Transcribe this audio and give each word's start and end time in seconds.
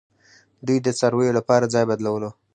دوی 0.65 0.77
د 0.81 0.87
څارویو 0.99 1.37
لپاره 1.39 1.71
ځای 1.73 1.83
بدلولو 1.89 2.29